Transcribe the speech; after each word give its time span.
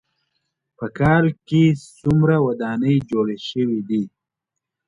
په 0.77 0.85
کال 0.99 1.25
کې 1.47 1.63
څومره 1.99 2.35
ودانۍ 2.47 2.95
جوړې 3.09 3.37
شوې 3.49 3.79
دي. 3.89 4.03